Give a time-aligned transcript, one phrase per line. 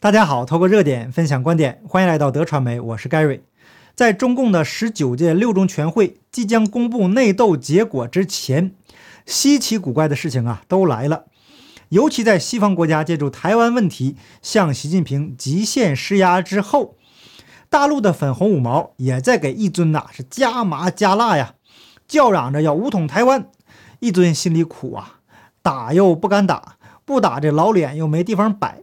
[0.00, 3.40] 大家好，透过热点分享观点，欢迎来到德传媒，我是 Gary。
[3.96, 8.76] 在中共的十九届六中全会即将公布内斗结果之前，
[9.26, 11.24] 稀奇古怪的事情啊都来了。
[11.88, 16.94] 尤其在西方国家借助台湾问题向习近平极限施压之后，
[17.68, 21.54] 大陆的粉红五毛也在给一尊呐是加麻加辣呀，
[22.06, 23.48] 叫嚷着要武统台湾。
[23.98, 25.18] 一尊心里苦啊，
[25.60, 28.82] 打又不敢打，不打这老脸又没地方摆。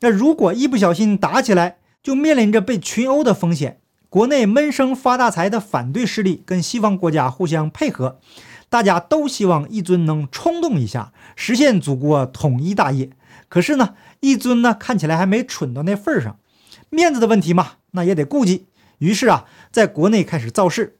[0.00, 3.80] 那如果一不小心打起来，就面临着被群殴的风险。
[4.08, 8.20] 国内闷声发大财的反对势力跟西方国家互相配合，
[8.68, 13.10] 大家都希望一尊能冲动一下，实现祖国统一大业。
[13.48, 16.38] 可是呢，一尊呢看起来还没蠢到那份上，
[16.90, 18.66] 面子的问题嘛，那也得顾及。
[18.98, 20.98] 于是啊，在国内开始造势，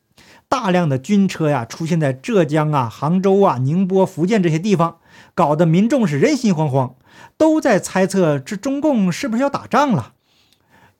[0.49, 4.99] 大量的军车呀出现在浙江啊、杭州啊、宁波、福建这些地方，
[5.35, 6.95] 搞得民众是人心惶惶。
[7.37, 10.13] 都在猜测这中共是不是要打仗了。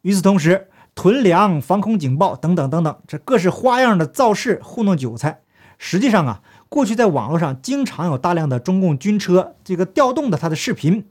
[0.03, 5.41] 与此同时，囤粮、防空警报等等等等，这各式花样的造势糊弄韭菜。
[5.79, 11.07] 实际上啊，过去在网络上经常有大量的中共军车这个调动的它的视频。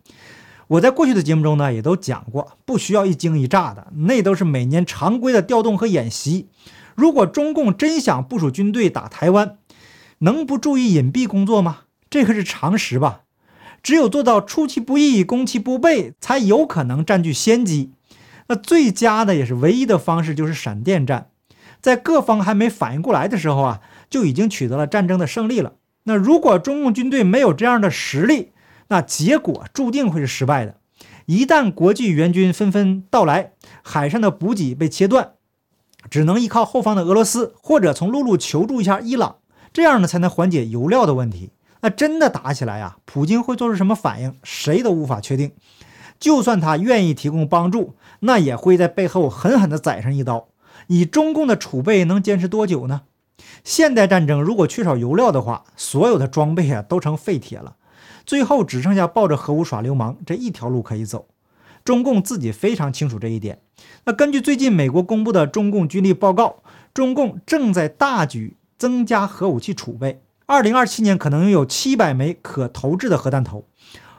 [0.68, 6.50] 我在过去的节目中呢也都讲过，不需要一惊一乍的，那都是每年常规的调动和演习。
[6.96, 9.58] 如果中共真想部署军队打台湾，
[10.20, 11.82] 能不注意隐蔽工作吗？
[12.10, 13.25] 这可是常识吧。
[13.86, 17.92] 只有做到出其不意、攻其不备，才有可能占据先机。
[18.48, 21.30] 那最佳的也是唯一的方式，就是闪电战，
[21.82, 25.74] 在各方还没反应过来的时候啊，就已经取得了战争的胜利了。
[26.06, 28.50] 那如果中共军队没有这样的实力，
[28.88, 30.78] 那结果注定会是失败的。
[31.28, 33.52] 一旦国际援军纷纷到来，
[33.84, 35.34] 海上的补给被切断，
[36.10, 39.36] 只能依靠后方的俄罗斯，或者从陆路求助一下伊朗，
[39.72, 41.52] 这样呢才能缓解油料的问题。
[41.86, 45.52] 那真的打起来啊，普京会做出什么反应，谁都无法确定。
[46.20, 50.48] 就算他愿意提供帮助，那也会在背后狠狠地宰上一刀。
[50.88, 53.04] 以中共的储备能坚持多久呢？
[53.64, 57.76] 现代战争如果缺少油料的话，所有的装备啊都成废铁了，
[58.26, 61.28] 最后只剩下抱着核武耍流氓这一条路可以走。
[61.84, 63.60] 中共自己非常清楚这一点。
[64.06, 66.64] 那根据最近美国公布的中共军力报告，
[66.96, 70.24] 中共正在大举增加核武器储备。
[70.48, 73.66] 二零二七年可能拥有七百枚可投掷的核弹头，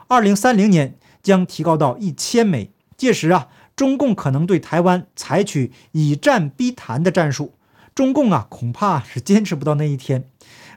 [0.09, 2.71] 二零三零年将提高到一千枚。
[2.97, 7.53] 届时啊，中共可能对台湾采取以战逼谈的战术。
[7.95, 10.25] 中共啊，恐怕是坚持不到那一天。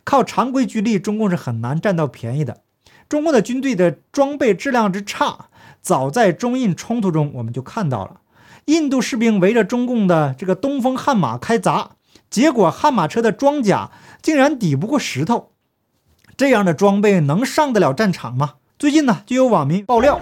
[0.04, 2.60] 靠常规军力，中共是很难占到便宜的。
[3.08, 5.46] 中共的军队的装备质量之差，
[5.82, 8.20] 早在中印冲突中我们就看到了。
[8.66, 11.96] 印度士兵围着中共的这个东风悍马开砸，
[12.30, 13.90] 结果悍马车的装甲。
[14.22, 15.52] 竟然抵不过石头，
[16.36, 18.56] 这样的装备能上得了战场吗？
[18.78, 20.20] 最近呢，就有网民爆料，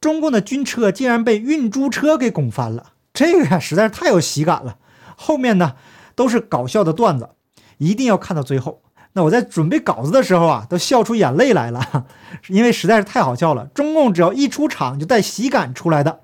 [0.00, 4.78] 中共的军车竟然被运猪车给拱翻了，这个呀实在是太有喜感了。
[5.16, 5.74] 后面呢
[6.14, 7.28] 都是搞笑的段子，
[7.76, 8.83] 一定要看到最后。
[9.14, 12.06] 那我在准备稿子的时候啊，都笑出眼泪来了，
[12.48, 13.66] 因为实在是太好笑了。
[13.66, 16.20] 中共只要一出场就带喜感出来的，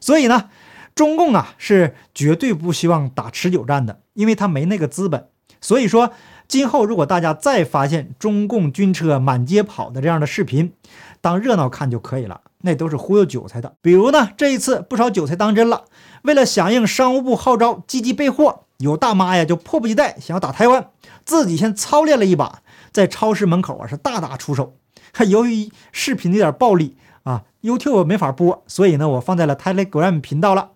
[0.00, 0.50] 所以呢，
[0.94, 5.28] 中共啊是绝对不希望打持久战的，因为他没那个资本。
[5.60, 6.10] 所以说，
[6.46, 10.74] 今后如果大家再发现中共军车满街跑的这样的视频，
[11.22, 13.74] 当热闹看就可以了，那都是忽悠韭菜的。
[13.80, 15.84] 比如呢，这一次不少韭菜当真了，
[16.24, 20.88] 为了响应商务部号召，积极备货，有大妈呀就迫不及待想要打台湾。
[21.24, 22.60] 自己先操练了一把，
[22.92, 24.76] 在超市门口啊是大打出手。
[25.12, 30.70] 还由于视频有点暴力啊，YouTube 没法播，所以呢我放在了 Telegram 频道了。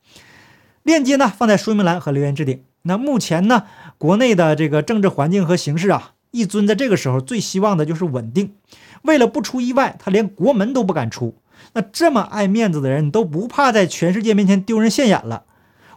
[0.82, 2.62] 链接呢放在说明栏和留言置顶。
[2.82, 3.64] 那目前呢
[3.98, 8.54] 国内的这个政治环境和形势啊，一尊在这个时候最希望的就是稳定。
[9.02, 11.36] 为了不出意外，他连国门都不敢出。
[11.74, 15.42] 那这么爱面子的人都不怕在全世界面前丢人现眼了，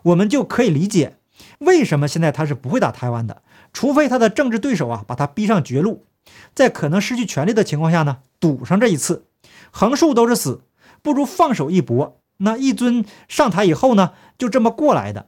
[0.04, 1.18] 我们就可以理解
[1.60, 3.42] 为什么现在他是不会打台湾的。
[3.74, 6.06] 除非他的政治对手啊把他逼上绝路，
[6.54, 9.26] 在可能失去权力的情况下呢，赌上这一次，
[9.72, 10.62] 横竖都是死，
[11.02, 12.18] 不如放手一搏。
[12.38, 15.28] 那一尊上台以后呢，就这么过来的。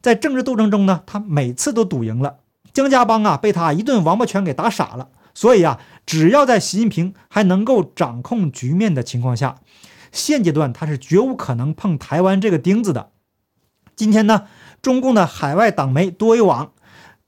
[0.00, 2.38] 在政治斗争中呢，他每次都赌赢了。
[2.72, 5.08] 江家帮啊被他一顿王八拳给打傻了。
[5.34, 9.56] 所以啊，只要在习近平还能够掌控局面的情况下，
[10.12, 13.10] 现阶段他是绝无可能碰台湾这个钉子的。
[13.96, 14.46] 今天呢，
[14.82, 16.72] 中共的海外党媒多维网。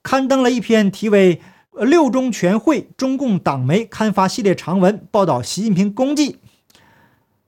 [0.02, 1.40] 刊登了一篇题为
[1.72, 6.40] “六中全会中共党媒刊发系列长文报道习近平功绩”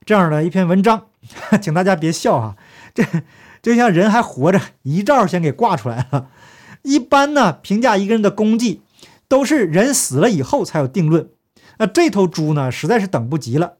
[0.03, 1.07] 这样的一篇文章，
[1.61, 2.55] 请大家别笑哈，
[2.95, 3.03] 这
[3.61, 6.29] 就像人还活着，遗照先给挂出来了。
[6.83, 8.81] 一般呢，评价一个人的功绩，
[9.27, 11.29] 都是人死了以后才有定论。
[11.77, 13.73] 那这头猪呢，实在是等不及了。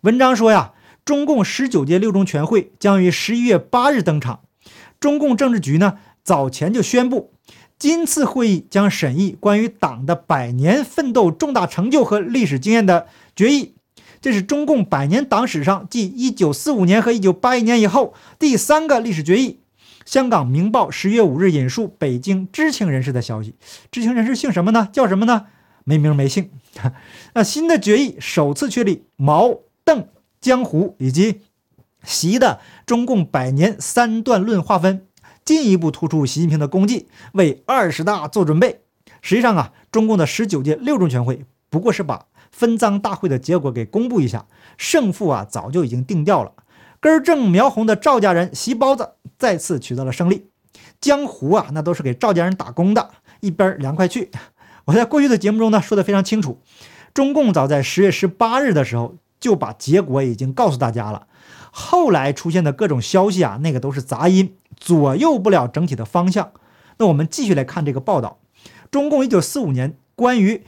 [0.00, 0.72] 文章说呀，
[1.04, 4.40] 中共十九届六中全会将于十一月八日登场。
[5.00, 7.32] 中共政治局呢，早前就宣布，
[7.78, 13.06] 今次会议将审议关于党的百年奋斗重大成就和历史经验的
[13.36, 13.74] 决议。
[14.20, 19.60] 这是中共百年党史上继一九四五年和一九八一年以后第三个历史决议。
[20.04, 23.54] 香港《明报》十月五日引述北京知情人士的消息，
[23.92, 24.88] 知情人士姓什么呢？
[24.92, 25.46] 叫什么呢？
[25.84, 26.50] 没名没姓。
[27.34, 29.54] 那新的决议首次确立毛、
[29.84, 30.08] 邓、
[30.40, 31.42] 江、胡以及
[32.02, 35.06] 习的中共百年三段论划分，
[35.44, 38.82] 进一步突出习近平的功绩，为二十大做准备。
[39.20, 44.46] 实际上啊，中共的十九届六中全会不过是把分赃大会的结果给公布一下，
[44.76, 46.52] 胜负啊早就已经定掉了。
[47.00, 50.48] 根正苗红的赵家人习包子再次取得了胜利，
[51.00, 53.10] 江湖啊，那都是给赵家人打工的，
[53.40, 54.30] 一边凉快去。
[54.86, 56.60] 我在过去的节目中呢说的非常清楚，
[57.14, 61.27] 中共早在十月十八日的时候就把结果已经告诉大家了，
[61.80, 66.50] 后来出现的各种消息啊，那个都是杂音，左右不了整体的方向。
[66.98, 68.40] 那我们继续来看这个报道，
[68.90, 70.62] 中共一九四五年关于。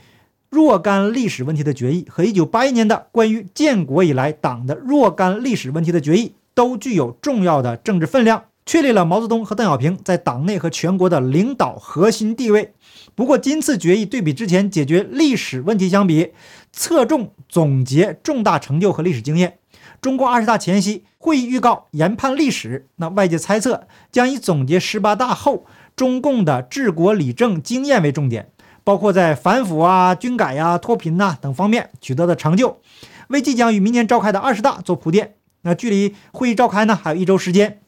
[0.49, 12.73] 若干历史问题的决议和1981年的关于建国以来党的若干历史问题的决议都具有重要的政治分量，确立了毛泽东和邓小平在党内和全国的领导核心地位。
[13.15, 16.33] 不过，今次决议对比之前解决历史问题相比，
[16.73, 19.59] 侧重总结重大成就和历史经验。
[20.01, 28.49] 中共二十大前夕，会议预告研判历史，那外界猜测将以总结十八大后中共的治国理政经验为重点。
[28.83, 32.79] 包括在反腐啊、军改呀、脱贫呐等方面取得的成就，
[33.27, 35.35] 为即将于明年召开的二十大做铺垫。
[35.61, 37.79] 那距离会议召开呢，还有一周时间。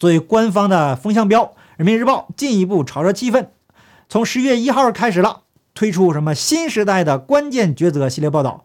[0.00, 1.44] 作为官方的风向标，
[1.76, 3.46] 《人民日报》进一步炒热气氛，
[4.08, 5.42] 从十月一号开始了，
[5.74, 8.64] 推出什么新时代的关键抉择系列报道。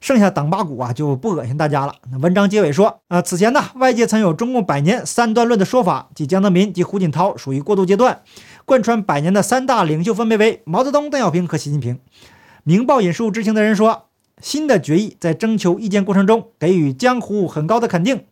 [0.00, 1.94] 剩下党八股啊，就不恶心大家了。
[2.10, 8.22] 那文章结尾说，啊，此前呢，外界曾有中共百年三段论的说法，即江泽民及胡锦涛属于过渡阶段。
[8.64, 11.98] 贯穿百年的三大领袖分别为毛泽东、邓小平和习近平。
[12.64, 14.08] 明报引述知情的人说，
[14.40, 18.24] 新的决议在征求意见过程中给予江湖很高的肯定，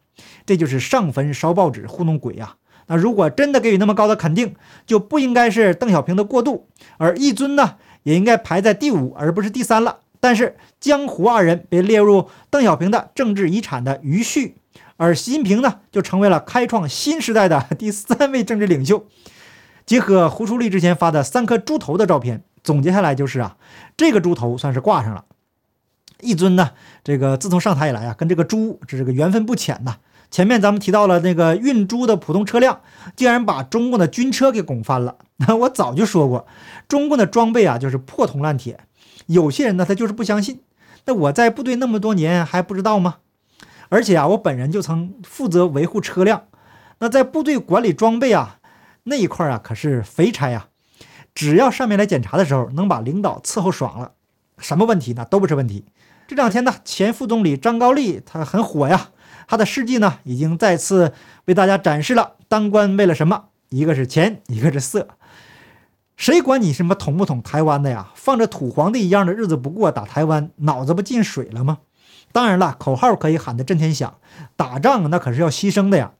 [0.45, 2.57] 这就是上坟烧报纸糊弄鬼呀。
[2.87, 4.55] 那如果真的给予那么高的肯定，
[4.87, 6.69] 就不应该是邓小平的过渡，
[6.99, 10.01] 而一尊呢，也应该排在第五而不是第三了。
[10.25, 14.57] 但是江湖二人被列入邓小平的政治遗产的余序，
[14.97, 19.05] 而习近平呢，就成为了开创新时代的第三位政治领袖。
[19.85, 23.59] 结合胡舒立之前发的三颗猪头的照片，总结下来就是啊，
[23.99, 25.27] 这个猪头算是挂上了。
[26.23, 26.71] 一尊呢，
[27.05, 29.97] 这个自从上台以来啊，跟这个猪这是个缘分不浅呐。
[30.31, 32.81] 前面咱们提到了那个运猪的普通车辆，
[33.15, 35.17] 竟然把中共的军车给拱翻了。
[35.37, 36.47] 那我早就说过，
[36.89, 38.81] 中共的装备啊就是破铜烂铁。
[39.27, 40.61] 有些人呢，他就是不相信。
[41.07, 43.17] 那我在部队那么多年还不知道吗？
[43.89, 46.45] 而且啊，我本人就曾负责维护车辆。
[46.99, 48.59] 那在部队管理装备啊。
[49.07, 50.69] 那一块啊，可是肥差呀！
[51.35, 54.13] 只要上面来检查的时候，能把领导伺候爽了，
[54.57, 55.85] 什么问题呢都不是问题。
[56.27, 59.11] 这两天呢，前副总理张高丽他很火呀，
[59.47, 61.13] 他的事迹呢已经再次
[61.45, 63.49] 为大家展示了当官为了什么？
[63.69, 65.07] 一个是钱，一个是色。
[66.17, 68.13] 谁管你什么统不统台湾的呀？
[68.15, 71.79] 放着土皇帝一样的日子不过，打台湾脑子不进水了吗？
[72.33, 74.15] 当然了，口号可以喊得震天响，
[74.57, 76.13] 打仗那可是要牺牲的呀，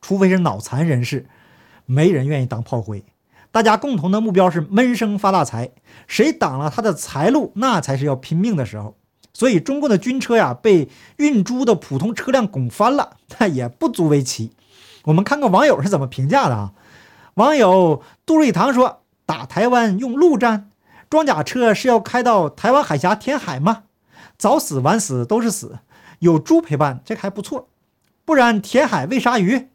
[0.00, 1.26] 除非是脑残人士。
[1.90, 3.02] 没人愿意当炮灰，
[3.50, 5.70] 大家共同的目标是闷声发大财。
[6.06, 8.94] 谁挡了他的财路，那才是要拼命的时候。
[9.32, 14.52] 所以，中共的军车呀，被运猪的普通车辆拱翻了，那也不足为奇。
[15.04, 16.72] 我们看看网友是怎么评价的啊？
[17.34, 20.70] 网友杜瑞堂说：“打台湾用陆战，
[21.10, 23.82] 装甲车是要开到台湾海峡填海吗？
[24.38, 25.80] 早死晚死都是死，
[26.20, 27.68] 有猪陪伴这还不错，
[28.24, 29.68] 不然填海喂鲨鱼。”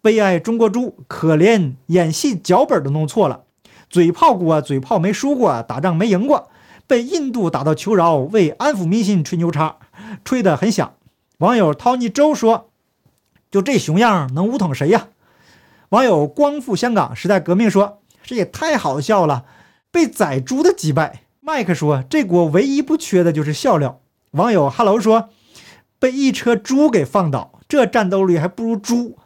[0.00, 3.42] 悲哀中国猪，可怜演戏脚本都弄错了，
[3.90, 6.48] 嘴炮过，嘴炮没输过，打仗没赢过，
[6.86, 9.78] 被印度打到求饶，为安抚民心吹牛叉，
[10.24, 10.94] 吹得很响。
[11.38, 12.70] 网友 Tony 周说
[13.50, 15.08] ：“就这熊样，能武统谁呀？”
[15.90, 19.46] 网友光复香港时代革命说：“这也太好笑了，
[19.90, 25.30] 被宰猪的击败。”麦克说：“这国唯一不缺的就是笑料。”网友 Hello 说
[25.98, 29.16] ：“被一车猪给放倒，这战斗力还不如猪。”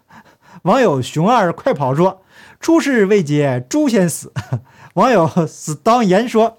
[0.62, 2.22] 网友熊二快跑说
[2.60, 4.32] ：“出事未捷，猪先死。
[4.94, 6.58] ”网友死当言说：“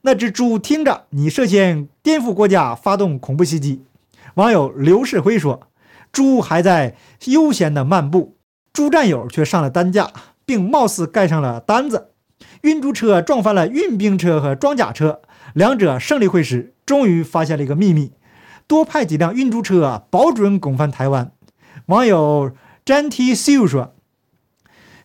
[0.00, 3.84] 那只猪听着，你涉嫌颠覆国家，发动恐怖袭击。”
[4.36, 5.68] 网友刘世辉说
[6.10, 6.96] ：“猪还在
[7.26, 8.38] 悠闲的漫步，
[8.72, 10.10] 猪战友却上了担架，
[10.48, 12.12] 并貌似盖上了单子。”
[12.62, 15.20] 运猪车撞翻了运兵车和装甲车，
[15.52, 18.12] 两者胜利会师，终于发现了一个秘密：
[18.66, 21.30] 多派几辆运猪车，保准攻翻台湾。
[21.86, 22.52] 网友
[22.86, 23.94] Genty Sue 说：“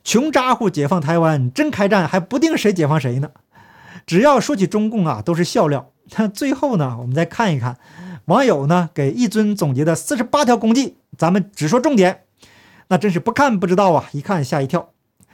[0.03, 3.31] 穷咋呼解放台湾，真开战还不定谁解放谁呢。”
[4.07, 5.91] 只要说起中共啊，都是笑料。
[6.17, 7.77] 那最后呢，我们再看一看
[8.25, 12.23] 网友呢给一尊总结的四十八条功绩，咱们只说重点。
[12.89, 14.92] 那真是不看不知道啊，一看吓一跳。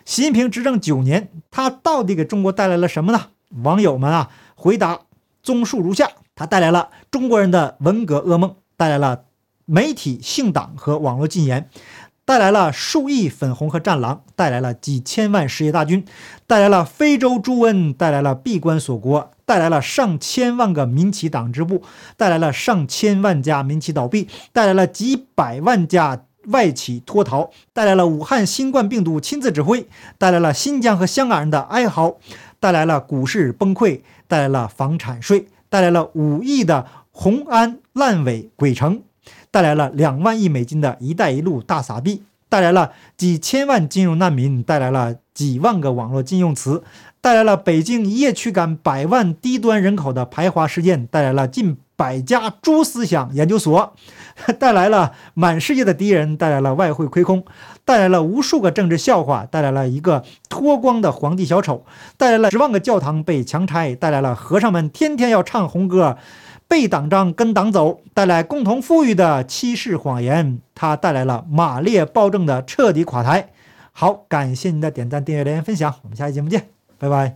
[0.10, 3.28] 习近平执政九年，他到底给中国带来了什么呢？
[3.62, 5.01] 网友们啊，回答
[5.44, 9.25] 综述如下：他带来了中国人的文革噩梦，带来了
[9.66, 11.70] 媒体姓党和网络禁言。
[12.25, 16.04] 带来了数亿粉红和战狼，带来了几千万失业大军，
[16.48, 21.84] 带来了非洲猪瘟，带来了闭关锁国，带来了上千万个民企党支部，
[22.18, 32.17] 带来了上千万家民企倒闭，带来了几百万家外企脱逃，带来了武汉新冠病毒亲自指挥，带来了新疆和香港人的哀嚎，
[32.60, 39.01] 带来了股市崩溃，带来了房产税，带来了五亿的红安烂尾鬼城。
[39.51, 46.84] 带来了两万亿美金的一带一路大撒币，带来了几千万金融难民，带来了几万个网络禁用词，
[47.19, 53.94] 带来了北京一夜驱赶百万低端人口的排华事件，带来了近百家猪思想研究所，
[54.58, 57.44] 带来了满世界的敌人，带来了外汇亏空，
[57.84, 61.84] 带来了无数个政治笑话，带来了一个脱光的皇帝小丑，
[62.15, 66.18] 带来了十万个教堂被强拆，带来了和尚们天天要唱红歌。
[66.70, 73.50] 背党章跟党走，带来共同富裕的欺世谎言，它带来了马列暴政的彻底垮台。
[73.91, 77.36] 好，感谢您的点赞、订阅、留言、分享，我们下期节目见，拜拜。